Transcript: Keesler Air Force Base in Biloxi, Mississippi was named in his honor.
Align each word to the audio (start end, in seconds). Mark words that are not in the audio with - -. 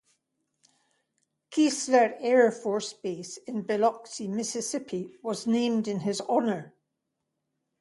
Keesler 1.51 2.15
Air 2.21 2.49
Force 2.51 2.91
Base 2.93 3.37
in 3.45 3.61
Biloxi, 3.61 4.27
Mississippi 4.27 5.15
was 5.21 5.45
named 5.45 5.87
in 5.87 5.99
his 5.99 6.21
honor. 6.21 6.73